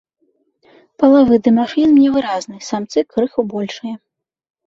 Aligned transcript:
Палавы 1.01 1.35
дымарфізм 1.47 1.93
невыразны, 2.05 2.57
самцы 2.69 2.99
крыху 3.13 3.41
большыя. 3.53 3.95